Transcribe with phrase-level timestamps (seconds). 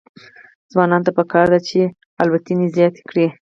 [0.71, 1.79] ځوانانو ته پکار ده چې،
[2.21, 3.27] الوتنې زیاتې کړي.